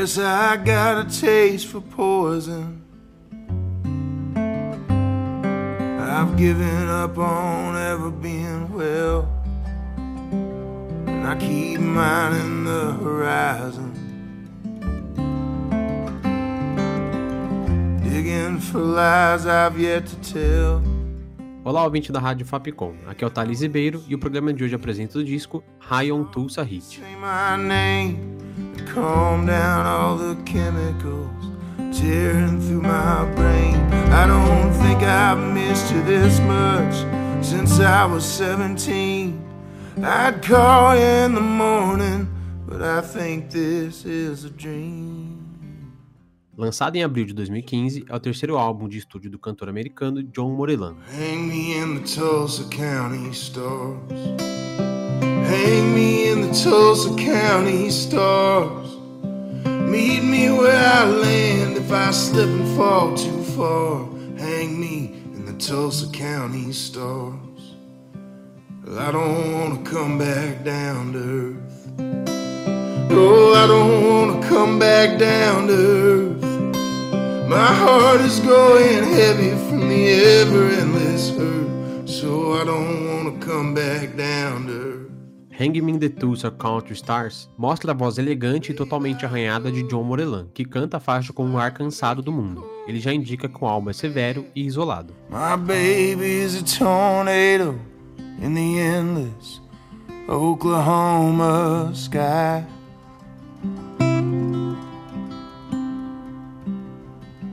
Guess 0.00 0.16
I 0.16 0.56
got 0.56 1.04
a 1.04 1.20
taste 1.20 1.66
for 1.66 1.82
poison. 1.82 2.82
I've 6.00 6.38
given 6.38 6.88
up 6.88 7.18
on 7.18 7.76
ever 7.76 8.10
being 8.10 8.72
well. 8.72 9.28
And 11.06 11.26
I 11.26 11.36
keep 11.36 11.80
mining 11.80 12.64
the 12.64 12.92
horizon. 12.92 13.92
Digging 18.02 18.58
for 18.58 18.80
lies 18.80 19.44
I've 19.44 19.78
yet 19.78 20.06
to 20.06 20.16
tell. 20.16 20.82
Olá, 21.62 21.84
ouvinte 21.84 22.10
da 22.10 22.18
Rádio 22.18 22.46
Fapcom. 22.46 22.94
Aqui 23.06 23.22
é 23.22 23.26
o 23.26 23.30
Thales 23.30 23.60
Ribeiro 23.60 24.02
e 24.08 24.14
o 24.14 24.18
programa 24.18 24.50
de 24.50 24.64
hoje 24.64 24.74
apresenta 24.74 25.18
o 25.18 25.22
disco 25.22 25.62
High 25.78 26.10
on 26.10 26.24
Tulsa 26.24 26.62
Hit. 26.62 26.84
Say 26.84 27.16
my 27.16 27.62
name, 27.62 28.39
calm 28.90 29.46
down 29.46 29.86
all 29.86 30.16
the 30.16 30.34
chemicals 30.42 31.30
tearing 31.96 32.60
through 32.60 32.82
my 32.82 33.24
brain. 33.36 33.76
I 34.12 34.26
don't 34.26 34.72
think 34.72 35.02
I've 35.02 35.38
missed 35.54 35.92
you 35.92 36.02
this 36.02 36.40
much 36.40 36.94
since 37.44 37.78
I 37.80 38.04
was 38.04 38.24
17. 38.24 39.38
I'd 40.02 40.42
call 40.42 40.96
you 40.96 41.02
in 41.02 41.34
the 41.34 41.40
morning, 41.40 42.28
but 42.66 42.82
I 42.82 43.00
think 43.00 43.50
this 43.50 44.04
is 44.04 44.44
a 44.44 44.50
dream. 44.50 45.38
Lançado 46.56 46.96
em 46.96 47.04
abril 47.04 47.24
de 47.24 47.32
2015, 47.32 48.04
é 48.08 48.14
o 48.14 48.20
terceiro 48.20 48.58
álbum 48.58 48.88
de 48.88 48.98
estúdio 48.98 49.30
do 49.30 49.38
cantor 49.38 49.68
americano 49.68 50.22
John 50.22 50.50
Moreland. 50.50 50.98
Hang 51.16 51.46
me 51.46 51.74
in 51.78 52.00
the 52.00 52.14
Tulsa 52.14 52.64
County 52.64 53.30
stars. 53.30 54.79
Hang 55.50 55.92
me 55.92 56.28
in 56.28 56.42
the 56.42 56.52
Tulsa 56.54 57.12
County 57.16 57.90
stars. 57.90 58.96
Meet 59.64 60.22
me 60.22 60.48
where 60.48 60.78
I 60.78 61.04
land 61.06 61.76
if 61.76 61.90
I 61.90 62.12
slip 62.12 62.48
and 62.48 62.76
fall 62.76 63.16
too 63.16 63.42
far. 63.56 64.06
Hang 64.38 64.80
me 64.80 65.06
in 65.34 65.46
the 65.46 65.54
Tulsa 65.54 66.08
County 66.12 66.72
stars. 66.72 67.74
I 68.96 69.10
don't 69.10 69.52
wanna 69.52 69.82
come 69.82 70.18
back 70.18 70.62
down 70.62 71.14
to 71.14 71.18
earth. 71.18 71.78
Oh, 73.10 73.52
I 73.52 73.66
don't 73.66 74.04
wanna 74.08 74.48
come 74.48 74.78
back 74.78 75.18
down 75.18 75.66
to 75.66 75.74
earth. 75.74 77.48
My 77.48 77.74
heart 77.82 78.20
is 78.20 78.38
growing 78.38 79.02
heavy 79.02 79.50
from 79.68 79.88
the 79.88 80.12
ever 80.12 80.68
endless 80.80 81.30
hurt. 81.30 82.08
So 82.08 82.52
I 82.52 82.64
don't 82.64 83.08
wanna 83.08 83.36
come 83.44 83.74
back 83.74 84.16
down 84.16 84.68
to 84.68 84.72
earth. 84.72 84.99
Hang 85.60 85.78
Me 85.82 85.92
in 85.92 85.98
the 85.98 86.08
Tulsa 86.08 86.50
Country 86.50 86.94
Stars 86.94 87.46
mostra 87.54 87.92
a 87.92 87.94
voz 87.94 88.16
elegante 88.16 88.72
e 88.72 88.74
totalmente 88.74 89.26
arranhada 89.26 89.70
de 89.70 89.82
John 89.82 90.04
Moreland, 90.04 90.48
que 90.54 90.64
canta 90.64 90.96
a 90.96 91.00
faixa 91.00 91.34
com 91.34 91.50
o 91.50 91.58
ar 91.58 91.70
cansado 91.74 92.22
do 92.22 92.32
mundo. 92.32 92.64
Ele 92.88 92.98
já 92.98 93.12
indica 93.12 93.46
que 93.46 93.62
o 93.62 93.66
álbum 93.66 93.90
é 93.90 93.92
severo 93.92 94.46
e 94.56 94.64
isolado. 94.64 95.12
My 95.28 95.36
a 95.36 96.62
tornado 96.78 97.78
in 98.40 98.54
the 98.54 98.80
endless 98.80 99.60
Oklahoma 100.26 101.92
sky. 101.92 102.64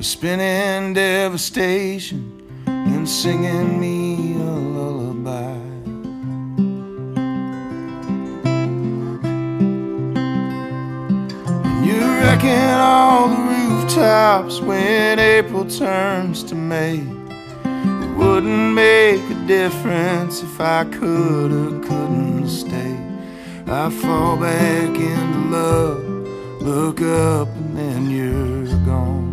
Spinning 0.00 0.92
devastation 0.92 2.32
and 2.66 3.06
singing 3.06 3.78
me 3.78 4.71
when 13.96 15.18
April 15.18 15.66
turns 15.66 16.42
to 16.44 16.54
May. 16.54 16.98
It 17.64 18.16
wouldn't 18.16 18.74
make 18.74 19.20
a 19.30 19.46
difference 19.46 20.42
if 20.42 20.60
I 20.60 20.84
could 20.84 21.52
or 21.52 21.80
couldn't 21.80 22.48
stay. 22.48 22.96
I 23.66 23.90
fall 23.90 24.36
back 24.36 24.88
into 24.88 25.38
love, 25.50 26.02
look 26.62 27.00
up, 27.02 27.48
and 27.48 27.76
then 27.76 28.10
you're 28.10 28.66
gone. 28.86 29.32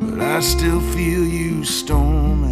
But 0.00 0.20
I 0.20 0.40
still 0.40 0.80
feel 0.80 1.24
you 1.24 1.64
storming. 1.64 2.47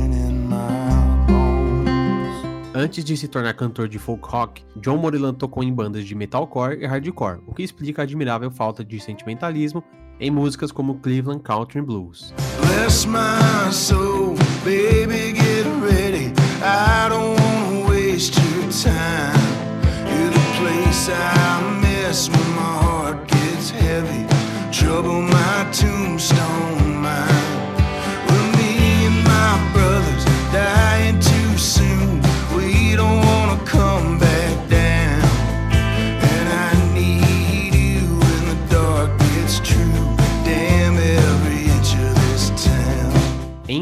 Antes 2.87 3.05
de 3.05 3.17
se 3.17 3.27
tornar 3.27 3.53
cantor 3.53 3.89
de 3.89 3.99
folk 3.99 4.25
rock, 4.29 4.63
John 4.77 4.99
Moreland 4.99 5.39
tocou 5.39 5.65
em 5.65 5.75
bandas 5.75 6.05
de 6.05 6.15
metalcore 6.15 6.79
e 6.81 6.87
hardcore, 6.87 7.41
o 7.45 7.53
que 7.53 7.65
explica 7.65 8.03
a 8.03 8.05
admirável 8.05 8.49
falta 8.49 8.85
de 8.85 9.01
sentimentalismo 9.01 9.83
em 10.21 10.31
músicas 10.31 10.71
como 10.71 11.01
Cleveland 11.01 11.43
Country 11.43 11.83
Blues. 11.83 12.33
Bless 12.61 13.05
my 13.05 13.73
soul, 13.73 14.37
baby, 14.65 15.37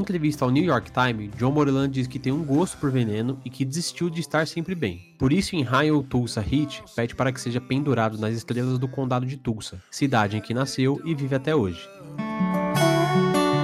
entrevista 0.05 0.45
ao 0.45 0.51
New 0.51 0.63
York 0.63 0.93
Times, 0.93 1.31
John 1.37 1.51
Moreland 1.51 1.91
diz 1.91 2.07
que 2.07 2.19
tem 2.19 2.33
um 2.33 2.45
gosto 2.45 2.77
por 2.77 2.91
veneno 2.91 3.41
e 3.45 3.51
que 3.51 3.65
desistiu 3.65 4.11
de 4.11 4.21
estar 4.21 4.47
sempre 4.47 4.75
bem. 4.75 5.15
Por 5.19 5.33
isso, 5.33 5.57
em 5.57 5.63
High 5.63 5.91
Tulsa 6.09 6.41
Hit, 6.41 6.85
pede 6.95 7.15
para 7.15 7.33
que 7.33 7.41
seja 7.41 7.61
pendurado 7.61 8.19
nas 8.19 8.35
estrelas 8.35 8.79
do 8.79 8.87
condado 8.87 9.25
de 9.25 9.39
Tulsa, 9.39 9.83
cidade 9.91 10.37
em 10.37 10.41
que 10.41 10.53
nasceu 10.53 11.01
e 11.05 11.15
vive 11.15 11.35
até 11.35 11.57
hoje. 11.57 11.89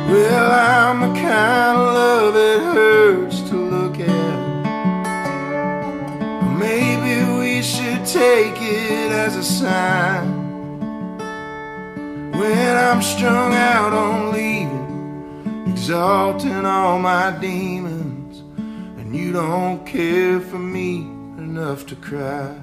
Well, 0.08 0.50
I'm 0.50 1.00
the 1.00 1.20
kind 1.20 1.76
of 1.78 1.94
love 1.94 2.34
hurts 2.74 3.42
to 3.50 3.56
look 3.56 4.00
at. 4.00 4.40
Maybe 6.58 7.22
we 7.38 7.62
should 7.62 8.04
take 8.04 8.60
it 8.60 9.12
as 9.12 9.36
a 9.36 9.42
sign. 9.42 10.40
When 12.32 12.76
I'm 12.76 13.02
strung 13.02 13.54
out 13.54 13.92
on 13.92 14.32
leaving, 14.32 14.89
exalting 15.90 16.64
all 16.64 17.00
my 17.00 17.32
demons, 17.40 18.44
and 18.96 19.12
you 19.12 19.32
don't 19.32 19.84
care 19.84 20.40
for 20.40 20.58
me 20.58 21.08
enough 21.36 21.84
to 21.84 21.96
cry. 21.96 22.54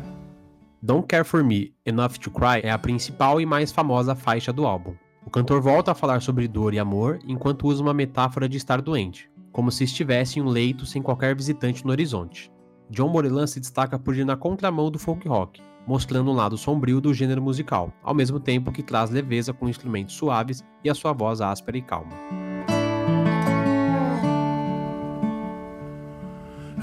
Don't 0.82 1.06
Care 1.10 1.26
For 1.26 1.44
Me, 1.44 1.74
Enough 1.86 2.20
to 2.20 2.32
Cry 2.32 2.62
é 2.64 2.72
a 2.72 2.78
principal 2.78 3.42
e 3.42 3.46
mais 3.46 3.74
famosa 3.74 4.16
faixa 4.16 4.54
do 4.54 4.66
álbum. 4.66 4.96
O 5.26 5.30
cantor 5.30 5.60
volta 5.60 5.92
a 5.92 5.96
falar 5.96 6.22
sobre 6.22 6.48
dor 6.48 6.74
e 6.74 6.80
amor 6.80 7.20
enquanto 7.28 7.68
usa 7.68 7.84
uma 7.84 7.94
metáfora 7.94 8.48
de 8.48 8.56
estar 8.56 8.82
doente, 8.82 9.30
como 9.52 9.72
se 9.72 9.84
estivesse 9.84 10.40
em 10.40 10.42
um 10.42 10.48
leito 10.48 10.86
sem 10.86 11.02
qualquer 11.02 11.36
visitante 11.36 11.84
no 11.84 11.92
horizonte. 11.92 12.50
John 12.90 13.10
Moreland 13.10 13.50
se 13.50 13.60
destaca 13.60 14.00
por 14.00 14.16
ir 14.16 14.24
na 14.24 14.38
contramão 14.38 14.90
do 14.90 14.98
folk 14.98 15.28
rock, 15.28 15.62
mostrando 15.86 16.32
um 16.32 16.36
lado 16.36 16.58
sombrio 16.58 17.02
do 17.02 17.14
gênero 17.14 17.42
musical, 17.42 17.92
ao 18.02 18.16
mesmo 18.16 18.40
tempo 18.40 18.72
que 18.72 18.84
traz 18.84 19.10
leveza 19.10 19.52
com 19.52 19.68
instrumentos 19.68 20.16
suaves 20.16 20.64
e 20.82 20.90
a 20.90 20.96
sua 20.96 21.12
voz 21.12 21.42
áspera 21.42 21.78
e 21.78 21.82
calma. 21.82 22.47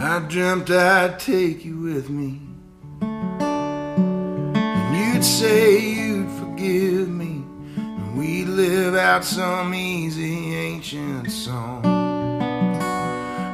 I 0.05 0.19
dreamt 0.19 0.71
I'd 0.71 1.19
take 1.19 1.65
you 1.65 1.79
with 1.79 2.11
me. 2.11 2.39
And 3.01 4.97
you'd 5.15 5.25
say 5.25 5.79
you'd 5.79 6.31
forgive 6.33 7.09
me. 7.09 7.43
And 7.77 8.19
we'd 8.19 8.49
live 8.49 8.97
out 8.97 9.25
some 9.25 9.75
easy 9.75 10.55
ancient 10.55 11.31
song. 11.31 11.81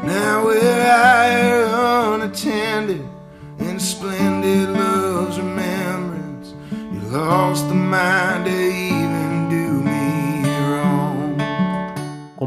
Now 0.04 0.44
we're 0.44 0.60
higher 0.60 1.66
unattended 2.14 3.08
in 3.60 3.78
splendid 3.78 4.70
love's 4.70 5.38
remembrance. 5.38 6.54
You 6.72 7.00
lost 7.10 7.68
the 7.68 7.76
mind 7.76 8.29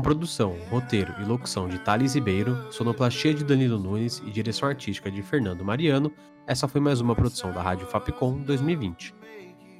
produção, 0.03 0.57
roteiro 0.69 1.15
e 1.21 1.23
locução 1.23 1.69
de 1.69 1.79
Thales 1.79 2.13
Ribeiro, 2.13 2.71
sonoplastia 2.71 3.33
de 3.33 3.43
Danilo 3.43 3.79
Nunes 3.79 4.21
e 4.27 4.29
direção 4.29 4.67
artística 4.67 5.09
de 5.09 5.23
Fernando 5.23 5.63
Mariano, 5.63 6.11
essa 6.45 6.67
foi 6.67 6.81
mais 6.81 6.99
uma 6.99 7.15
produção 7.15 7.53
da 7.53 7.61
Rádio 7.61 7.87
Fapcom 7.87 8.37
2020. 8.41 9.15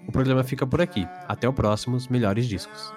O 0.07 0.11
programa 0.13 0.41
fica 0.43 0.65
por 0.65 0.79
aqui. 0.81 1.05
Até 1.27 1.47
o 1.47 1.51
próximo 1.51 1.97
Os 1.97 2.07
Melhores 2.07 2.47
Discos. 2.47 2.93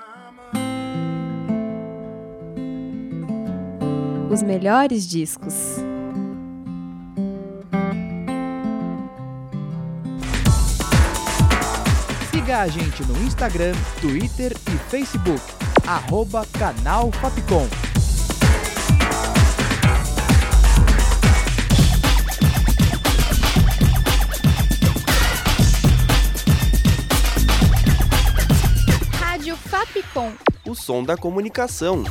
Os 4.30 4.42
melhores 4.42 5.04
discos. 5.08 5.54
Siga 12.30 12.60
a 12.60 12.68
gente 12.68 13.02
no 13.04 13.20
Instagram, 13.22 13.72
Twitter 14.00 14.52
e 14.52 14.78
Facebook. 14.90 15.65
Arroba 15.86 16.44
Canal 16.58 17.12
Fapcom. 17.12 17.68
O 30.66 30.74
som 30.74 31.04
da 31.04 31.16
comunicação. 31.16 32.02